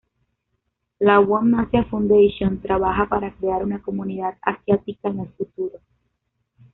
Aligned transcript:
La 0.97 1.19
One 1.19 1.61
Asia 1.61 1.83
Foundation 1.83 2.59
trabaja 2.59 3.07
para 3.07 3.35
crear 3.35 3.63
una 3.63 3.83
Comunidad 3.83 4.35
Asiática 4.41 5.09
en 5.09 5.19
el 5.19 5.29
futuro. 5.33 5.77